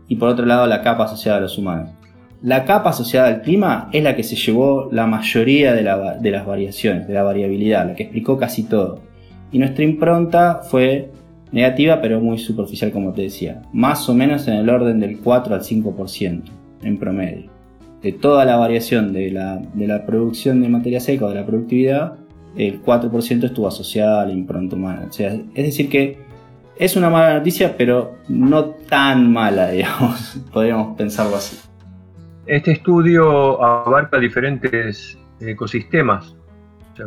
y 0.09 0.17
por 0.17 0.29
otro 0.29 0.47
lado, 0.47 0.67
la 0.67 0.83
capa 0.83 1.05
asociada 1.05 1.39
a 1.39 1.41
los 1.41 1.59
humanos. 1.59 1.91
La 2.43 2.65
capa 2.65 2.91
asociada 2.91 3.29
al 3.29 3.43
clima 3.43 3.91
es 3.93 4.03
la 4.03 4.17
que 4.17 4.23
se 4.23 4.37
llevó 4.37 4.89
la 4.91 5.07
mayoría 5.07 5.75
de, 5.75 5.83
las 5.83 6.47
variaciones, 6.47 7.07
de 7.07 7.15
la 7.15 7.23
variabilidad, 7.23 7.87
la 7.87 7.95
que 7.95 8.05
explicó 8.05 8.39
casi 8.39 8.63
todo. 8.63 9.01
Y 9.53 9.59
nuestra 9.59 9.85
impronta 9.85 10.61
fue 10.63 11.11
negativa, 11.53 12.01
pero 12.01 12.21
muy 12.21 12.39
superficial, 12.39 12.93
como 12.93 13.13
te 13.13 13.23
decía. 13.23 13.63
Más 13.73 14.09
o 14.09 14.15
menos 14.15 14.49
en 14.49 14.55
el 14.55 14.71
orden 14.71 15.01
del 15.01 15.19
4 15.19 15.55
al 15.55 15.61
5% 15.61 16.43
en 16.83 16.99
promedio 16.99 17.51
de 18.03 18.13
toda 18.13 18.45
la 18.45 18.57
variación 18.57 19.13
de 19.13 19.31
la, 19.31 20.07
producción 20.07 20.63
de 20.63 20.69
materia 20.69 21.01
seca 21.01 21.27
o 21.27 21.29
de 21.29 21.35
la 21.35 21.47
productividad, 21.47 22.15
el 22.57 22.83
4% 22.83 23.45
estuvo 23.45 23.69
asociada 23.69 24.23
a 24.23 24.27
la 24.27 24.33
impronta 24.33 24.77
humana. 24.77 25.09
Es 25.11 25.65
decir 25.65 25.89
que 25.89 26.19
es 26.77 26.97
una 26.97 27.11
mala 27.11 27.35
noticia, 27.35 27.77
pero 27.77 28.17
no 28.29 28.65
tan 28.65 29.31
mala, 29.31 29.71
digamos, 29.71 30.39
podríamos 30.53 30.97
pensarlo 30.97 31.37
así. 31.37 31.57
Este 32.47 32.73
estudio 32.73 33.63
abarca 33.63 34.19
diferentes 34.19 35.19
ecosistemas, 35.41 36.35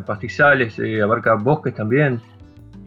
pastizales, 0.06 0.80
eh, 0.80 1.02
abarca 1.02 1.36
bosques 1.36 1.76
también. 1.76 2.20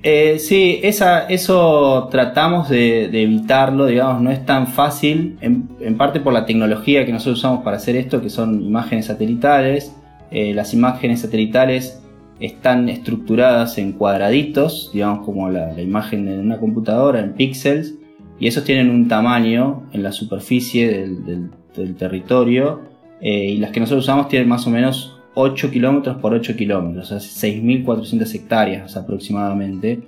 Eh, 0.02 0.38
sí, 0.38 0.80
eso 0.82 2.08
tratamos 2.10 2.68
de, 2.68 3.04
evitarlo, 3.06 3.86
digamos, 3.86 4.22
no 4.22 4.30
es 4.30 4.44
tan 4.44 4.66
fácil, 4.68 5.38
en, 5.40 5.96
parte 5.96 6.20
por 6.20 6.32
la 6.32 6.46
tecnología 6.46 7.04
que 7.04 7.12
nosotros 7.12 7.38
usamos 7.38 7.64
para 7.64 7.78
hacer 7.78 7.96
esto, 7.96 8.20
que 8.20 8.30
son 8.30 8.62
imágenes 8.62 9.06
satelitales. 9.06 9.92
Eh, 10.30 10.54
las 10.54 10.74
imágenes 10.74 11.22
satelitales 11.22 12.02
están 12.38 12.88
estructuradas 12.88 13.78
en 13.78 13.92
cuadraditos, 13.92 14.90
digamos 14.92 15.24
como 15.24 15.50
la, 15.50 15.80
imagen 15.80 16.26
de 16.26 16.38
una 16.38 16.58
computadora, 16.58 17.20
en 17.20 17.32
píxeles, 17.32 17.94
y 18.38 18.46
esos 18.46 18.64
tienen 18.64 18.90
un 18.90 19.08
tamaño 19.08 19.84
en 19.92 20.02
la 20.02 20.12
superficie 20.12 20.88
del, 21.24 21.50
territorio, 21.96 22.80
eh, 23.20 23.50
y 23.50 23.56
las 23.58 23.70
que 23.70 23.80
nosotros 23.80 24.04
usamos 24.04 24.28
tienen 24.28 24.48
más 24.48 24.66
o 24.66 24.70
menos 24.70 25.16
8 25.34 25.70
kilómetros 25.70 26.16
por 26.16 26.34
8 26.34 26.56
kilómetros, 26.56 27.12
o 27.12 27.20
sea, 27.20 27.50
6.400 27.52 28.34
hectáreas 28.34 28.96
aproximadamente. 28.96 30.00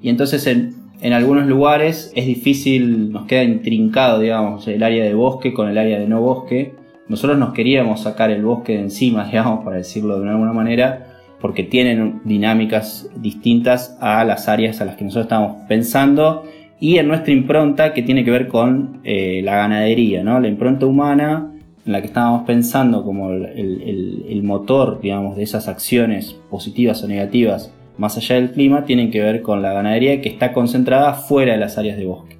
Y 0.00 0.08
entonces 0.08 0.46
en, 0.46 0.74
en, 1.00 1.12
algunos 1.12 1.46
lugares 1.46 2.12
es 2.14 2.26
difícil, 2.26 3.10
nos 3.10 3.26
queda 3.26 3.42
intrincado, 3.42 4.20
digamos, 4.20 4.68
el 4.68 4.82
área 4.82 5.04
de 5.04 5.14
bosque 5.14 5.52
con 5.52 5.68
el 5.68 5.78
área 5.78 5.98
de 5.98 6.06
no 6.06 6.20
bosque. 6.20 6.74
Nosotros 7.08 7.38
nos 7.38 7.52
queríamos 7.52 8.02
sacar 8.02 8.30
el 8.30 8.44
bosque 8.44 8.74
de 8.74 8.80
encima, 8.82 9.24
digamos, 9.30 9.64
para 9.64 9.78
decirlo 9.78 10.20
de 10.20 10.28
alguna 10.28 10.52
manera, 10.52 11.06
porque 11.40 11.64
tienen 11.64 12.20
dinámicas 12.24 13.08
distintas 13.16 13.96
a 14.00 14.24
las 14.24 14.48
áreas 14.48 14.80
a 14.80 14.84
las 14.84 14.96
que 14.96 15.04
nosotros 15.04 15.26
estamos 15.26 15.56
pensando 15.68 16.44
y 16.80 16.98
en 16.98 17.08
nuestra 17.08 17.32
impronta 17.32 17.92
que 17.92 18.02
tiene 18.02 18.24
que 18.24 18.30
ver 18.30 18.48
con 18.48 19.00
eh, 19.04 19.40
la 19.42 19.56
ganadería, 19.56 20.22
¿no? 20.22 20.38
La 20.40 20.48
impronta 20.48 20.86
humana 20.86 21.52
en 21.84 21.92
la 21.92 22.00
que 22.00 22.06
estábamos 22.06 22.42
pensando 22.46 23.02
como 23.02 23.30
el, 23.30 24.42
motor, 24.42 25.00
digamos, 25.00 25.36
de 25.36 25.42
esas 25.42 25.68
acciones 25.68 26.38
positivas 26.50 27.02
o 27.02 27.08
negativas 27.08 27.72
más 27.96 28.16
allá 28.16 28.36
del 28.36 28.52
clima, 28.52 28.84
tienen 28.84 29.10
que 29.10 29.20
ver 29.20 29.42
con 29.42 29.60
la 29.60 29.72
ganadería 29.72 30.20
que 30.20 30.28
está 30.28 30.52
concentrada 30.52 31.14
fuera 31.14 31.54
de 31.54 31.58
las 31.58 31.78
áreas 31.78 31.96
de 31.96 32.06
bosque. 32.06 32.38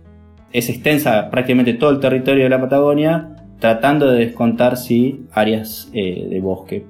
Es 0.52 0.68
extensa 0.68 1.30
prácticamente 1.30 1.74
todo 1.74 1.90
el 1.90 1.98
territorio 1.98 2.44
de 2.44 2.50
la 2.50 2.60
Patagonia, 2.60 3.36
tratando 3.58 4.08
de 4.08 4.26
descontar 4.26 4.76
sí 4.76 5.26
áreas 5.32 5.90
eh, 5.92 6.28
de 6.30 6.40
bosque. 6.40 6.86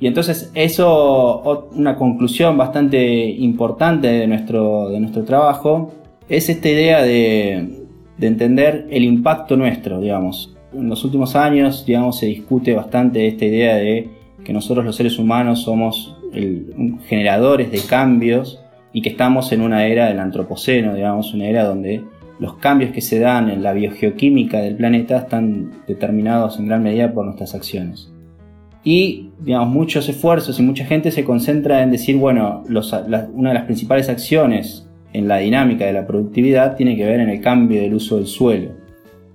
Y 0.00 0.06
entonces 0.06 0.50
eso, 0.54 1.68
una 1.74 1.96
conclusión 1.96 2.56
bastante 2.56 3.28
importante 3.28 4.08
de 4.08 4.26
nuestro, 4.26 4.88
de 4.88 4.98
nuestro 4.98 5.24
trabajo, 5.24 5.92
es 6.36 6.48
esta 6.48 6.68
idea 6.68 7.02
de, 7.02 7.86
de 8.18 8.26
entender 8.26 8.86
el 8.90 9.04
impacto 9.04 9.56
nuestro, 9.56 10.00
digamos 10.00 10.52
en 10.74 10.88
los 10.88 11.04
últimos 11.04 11.36
años, 11.36 11.84
digamos, 11.86 12.18
se 12.18 12.26
discute 12.26 12.74
bastante 12.74 13.26
esta 13.26 13.44
idea 13.44 13.76
de 13.76 14.08
que 14.44 14.52
nosotros 14.52 14.84
los 14.84 14.96
seres 14.96 15.18
humanos 15.18 15.62
somos 15.62 16.16
generadores 17.06 17.70
de 17.70 17.80
cambios 17.80 18.60
y 18.92 19.02
que 19.02 19.10
estamos 19.10 19.52
en 19.52 19.60
una 19.60 19.86
era 19.86 20.06
del 20.06 20.18
antropoceno, 20.18 20.94
digamos, 20.94 21.34
una 21.34 21.46
era 21.46 21.64
donde 21.64 22.02
los 22.38 22.56
cambios 22.56 22.90
que 22.92 23.02
se 23.02 23.18
dan 23.18 23.50
en 23.50 23.62
la 23.62 23.72
biogeoquímica 23.72 24.60
del 24.60 24.76
planeta 24.76 25.18
están 25.18 25.70
determinados 25.86 26.58
en 26.58 26.66
gran 26.66 26.82
medida 26.82 27.12
por 27.12 27.26
nuestras 27.26 27.54
acciones. 27.54 28.10
Y, 28.82 29.30
digamos, 29.40 29.68
muchos 29.68 30.08
esfuerzos 30.08 30.58
y 30.58 30.62
mucha 30.62 30.84
gente 30.84 31.12
se 31.12 31.22
concentra 31.22 31.82
en 31.82 31.92
decir, 31.92 32.16
bueno, 32.16 32.64
una 32.66 33.50
de 33.50 33.54
las 33.54 33.64
principales 33.64 34.08
acciones 34.08 34.88
en 35.12 35.28
la 35.28 35.38
dinámica 35.38 35.84
de 35.86 35.92
la 35.92 36.06
productividad 36.06 36.76
tiene 36.76 36.96
que 36.96 37.04
ver 37.04 37.20
en 37.20 37.28
el 37.28 37.40
cambio 37.40 37.80
del 37.80 37.94
uso 37.94 38.16
del 38.16 38.26
suelo 38.26 38.82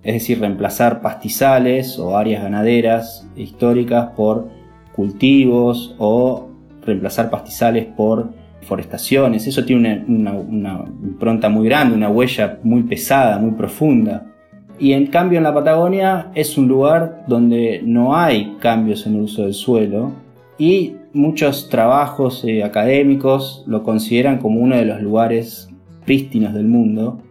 es 0.07 0.13
decir, 0.13 0.39
reemplazar 0.39 1.01
pastizales 1.01 2.00
o 2.00 2.17
áreas 2.17 2.41
ganaderas 2.41 3.27
históricas 3.36 4.12
por 4.15 4.48
cultivos 4.96 5.96
o 5.98 6.48
reemplazar 6.86 7.29
pastizales 7.29 7.88
por 7.88 8.29
forestaciones. 8.62 9.48
Eso 9.48 9.65
tiene 9.65 10.05
una, 10.07 10.86
impronta 11.03 11.50
muy 11.50 11.67
grande, 11.67 11.93
una 11.93 12.10
huella 12.10 12.57
muy 12.63 12.84
pesada, 12.84 13.38
muy 13.38 13.51
profunda. 13.51 14.25
Y 14.79 14.93
en 14.93 15.07
cambio 15.07 15.39
en 15.39 15.43
la 15.43 15.53
Patagonia 15.53 16.31
es 16.36 16.57
un 16.57 16.69
lugar 16.69 17.25
donde 17.27 17.81
no 17.84 18.15
hay 18.15 18.55
cambios 18.62 19.05
en 19.07 19.15
el 19.15 19.24
uso 19.24 19.43
del 19.43 19.53
suelo 19.53 20.13
y 20.57 20.96
muchos 21.12 21.67
trabajos 21.67 22.46
eh, 22.46 22.63
académicos 22.63 23.65
lo 23.67 23.84
consideran 23.84 24.38
como 24.38 24.62
uno 24.62 24.77
de 24.77 24.86
los 24.86 25.01
lugares 25.01 25.66
prístinos 26.07 26.53
del 26.55 26.65
mundo 26.65 27.21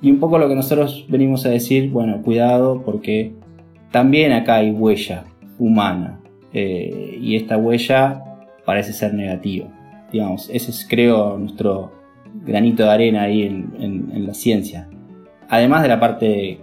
y 0.00 0.10
un 0.10 0.18
poco 0.18 0.38
lo 0.38 0.48
que 0.48 0.54
nosotros 0.54 1.04
venimos 1.08 1.44
a 1.44 1.50
decir, 1.50 1.90
bueno, 1.90 2.22
cuidado 2.22 2.82
porque 2.82 3.34
también 3.90 4.32
acá 4.32 4.56
hay 4.56 4.70
huella 4.70 5.24
humana 5.58 6.20
eh, 6.54 7.18
y 7.20 7.36
esta 7.36 7.58
huella 7.58 8.22
parece 8.64 8.92
ser 8.94 9.12
negativa. 9.12 9.68
Digamos, 10.10 10.48
ese 10.50 10.70
es 10.70 10.86
creo 10.88 11.36
nuestro 11.36 11.92
granito 12.46 12.84
de 12.84 12.90
arena 12.90 13.22
ahí 13.22 13.42
en, 13.42 14.26
la 14.26 14.32
ciencia. 14.32 14.88
Además 15.48 15.82
de 15.82 15.88
la 15.88 16.00
parte... 16.00 16.60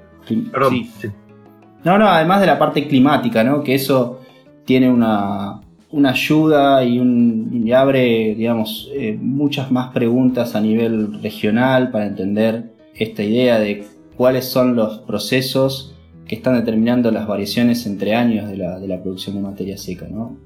No, 1.84 1.98
no, 1.98 2.08
además 2.08 2.42
de 2.42 2.48
la 2.48 2.58
parte 2.58 2.88
climática, 2.88 3.44
¿no? 3.44 3.62
Que 3.64 3.76
eso 3.76 4.22
tiene 4.66 4.90
una, 4.90 5.62
ayuda 6.06 6.84
y, 6.84 7.00
un, 7.00 7.64
y 7.66 7.72
abre, 7.72 8.36
digamos, 8.36 8.90
eh, 8.94 9.18
muchas 9.20 9.72
más 9.72 9.94
preguntas 9.94 10.56
a 10.56 10.62
nivel 10.62 11.22
regional 11.22 11.92
para 11.92 12.08
entender 12.08 12.72
esta 12.94 13.24
idea 13.24 13.60
de 13.60 13.86
cuáles 14.16 14.46
son 14.46 14.76
los 14.76 15.00
procesos 15.00 15.96
que 16.28 16.36
están 16.36 16.56
determinando 16.56 17.10
las 17.12 17.28
variaciones 17.28 17.86
entre 17.86 18.16
años 18.16 18.50
de 18.50 18.58
la, 18.58 19.02
producción 19.02 19.36
de 19.36 19.42
materia 19.42 19.78
seca, 19.78 20.08
¿no? 20.10 20.38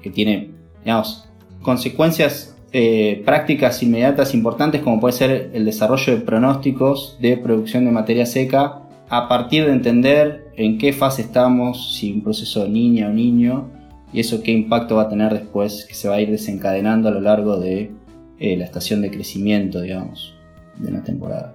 que 0.00 0.10
tiene 0.10 0.50
digamos, 0.82 1.28
consecuencias 1.62 2.56
eh, 2.72 3.22
prácticas 3.24 3.82
inmediatas 3.82 4.34
importantes 4.34 4.80
como 4.80 4.98
puede 4.98 5.12
ser 5.12 5.50
el 5.52 5.64
desarrollo 5.64 6.16
de 6.16 6.22
pronósticos 6.22 7.18
de 7.20 7.36
producción 7.36 7.84
de 7.84 7.92
materia 7.92 8.26
seca 8.26 8.82
a 9.10 9.28
partir 9.28 9.66
de 9.66 9.72
entender 9.72 10.46
en 10.56 10.78
qué 10.78 10.92
fase 10.94 11.22
estamos, 11.22 11.94
si 11.96 12.12
un 12.12 12.22
proceso 12.22 12.64
de 12.64 12.70
niña 12.70 13.08
o 13.08 13.12
niño, 13.12 13.68
y 14.12 14.20
eso 14.20 14.42
qué 14.42 14.52
impacto 14.52 14.96
va 14.96 15.02
a 15.02 15.08
tener 15.08 15.32
después 15.32 15.86
que 15.88 15.94
se 15.94 16.08
va 16.08 16.16
a 16.16 16.20
ir 16.20 16.30
desencadenando 16.30 17.08
a 17.08 17.12
lo 17.12 17.20
largo 17.20 17.58
de 17.58 17.90
eh, 18.38 18.56
la 18.56 18.64
estación 18.64 19.02
de 19.02 19.10
crecimiento, 19.10 19.80
digamos, 19.80 20.34
de 20.76 20.90
una 20.90 21.02
temporada. 21.02 21.54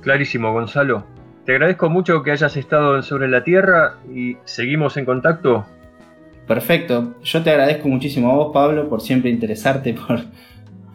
Clarísimo, 0.00 0.52
Gonzalo. 0.52 1.04
Te 1.44 1.52
agradezco 1.52 1.88
mucho 1.88 2.22
que 2.22 2.30
hayas 2.30 2.56
estado 2.56 3.02
Sobre 3.02 3.28
la 3.28 3.42
Tierra 3.42 3.98
y 4.14 4.36
seguimos 4.44 4.96
en 4.96 5.04
contacto. 5.04 5.64
Perfecto. 6.46 7.14
Yo 7.22 7.42
te 7.42 7.50
agradezco 7.50 7.88
muchísimo 7.88 8.30
a 8.30 8.34
vos, 8.34 8.50
Pablo, 8.52 8.88
por 8.88 9.00
siempre 9.00 9.30
interesarte 9.30 9.94
por, 9.94 10.20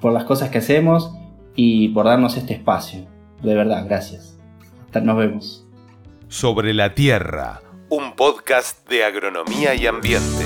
por 0.02 0.14
las 0.14 0.26
cosas 0.26 0.50
que 0.50 0.60
hacemos 0.60 1.16
y 1.56 1.90
por 1.90 2.06
darnos 2.06 2.38
este 2.38 2.54
espacio. 2.54 3.06
De 3.42 3.56
verdad, 3.56 3.86
gracias. 3.86 4.40
Hasta 4.86 5.02
nos 5.02 5.18
vemos. 5.18 5.68
Sobre 6.28 6.74
la 6.74 6.94
Tierra, 6.94 7.62
un 7.96 8.16
podcast 8.16 8.90
de 8.90 9.04
agronomía 9.04 9.76
y 9.76 9.86
ambiente. 9.86 10.44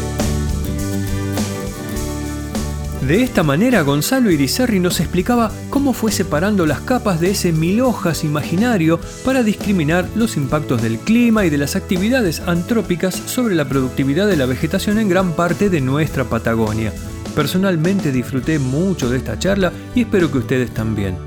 De 3.07 3.23
esta 3.23 3.41
manera 3.41 3.83
Gonzalo 3.83 4.31
Irizarri 4.31 4.81
nos 4.81 4.99
explicaba 4.99 5.49
cómo 5.69 5.93
fue 5.93 6.11
separando 6.11 6.65
las 6.65 6.81
capas 6.81 7.21
de 7.21 7.29
ese 7.29 7.53
mil 7.53 7.79
hojas 7.79 8.25
imaginario 8.25 8.99
para 9.23 9.43
discriminar 9.43 10.05
los 10.13 10.35
impactos 10.35 10.81
del 10.81 10.99
clima 10.99 11.45
y 11.45 11.49
de 11.49 11.57
las 11.57 11.77
actividades 11.77 12.41
antrópicas 12.41 13.15
sobre 13.15 13.55
la 13.55 13.63
productividad 13.63 14.27
de 14.27 14.35
la 14.35 14.45
vegetación 14.45 14.99
en 14.99 15.07
gran 15.07 15.31
parte 15.31 15.69
de 15.69 15.79
nuestra 15.79 16.25
Patagonia. 16.25 16.91
Personalmente 17.33 18.11
disfruté 18.11 18.59
mucho 18.59 19.09
de 19.09 19.19
esta 19.19 19.39
charla 19.39 19.71
y 19.95 20.01
espero 20.01 20.29
que 20.29 20.39
ustedes 20.39 20.73
también. 20.73 21.26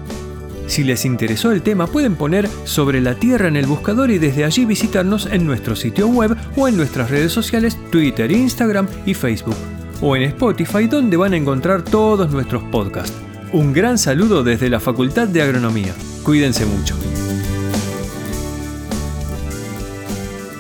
Si 0.70 0.84
les 0.84 1.04
interesó 1.04 1.50
el 1.50 1.62
tema 1.62 1.88
pueden 1.88 2.14
poner 2.14 2.48
sobre 2.62 3.00
la 3.00 3.16
Tierra 3.16 3.48
en 3.48 3.56
el 3.56 3.66
buscador 3.66 4.12
y 4.12 4.18
desde 4.18 4.44
allí 4.44 4.64
visitarnos 4.64 5.26
en 5.26 5.44
nuestro 5.44 5.74
sitio 5.74 6.06
web 6.06 6.36
o 6.56 6.68
en 6.68 6.76
nuestras 6.76 7.10
redes 7.10 7.32
sociales 7.32 7.76
Twitter, 7.90 8.30
Instagram 8.30 8.86
y 9.04 9.14
Facebook 9.14 9.56
o 10.00 10.14
en 10.14 10.22
Spotify 10.22 10.86
donde 10.86 11.16
van 11.16 11.32
a 11.32 11.38
encontrar 11.38 11.82
todos 11.82 12.30
nuestros 12.30 12.62
podcasts. 12.62 13.12
Un 13.52 13.72
gran 13.72 13.98
saludo 13.98 14.44
desde 14.44 14.70
la 14.70 14.78
Facultad 14.78 15.26
de 15.26 15.42
Agronomía. 15.42 15.92
Cuídense 16.22 16.64
mucho. 16.66 16.94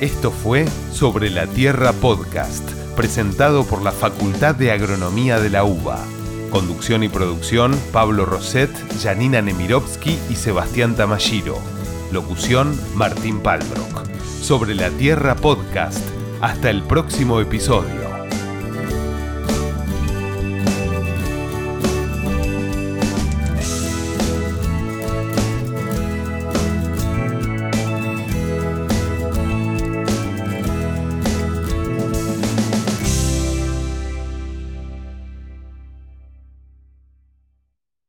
Esto 0.00 0.32
fue 0.32 0.66
Sobre 0.90 1.30
la 1.30 1.46
Tierra 1.46 1.92
Podcast, 1.92 2.68
presentado 2.96 3.62
por 3.62 3.80
la 3.80 3.92
Facultad 3.92 4.56
de 4.56 4.72
Agronomía 4.72 5.38
de 5.38 5.50
la 5.50 5.62
UBA. 5.62 6.04
Conducción 6.50 7.04
y 7.04 7.08
producción, 7.08 7.78
Pablo 7.92 8.26
Roset, 8.26 8.70
Janina 9.00 9.40
Nemirovsky 9.40 10.18
y 10.28 10.34
Sebastián 10.34 10.96
Tamashiro. 10.96 11.56
Locución, 12.10 12.78
Martín 12.94 13.40
Palbrock. 13.40 14.06
Sobre 14.42 14.74
la 14.74 14.90
Tierra 14.90 15.36
Podcast. 15.36 16.04
Hasta 16.40 16.70
el 16.70 16.82
próximo 16.82 17.40
episodio. 17.40 17.99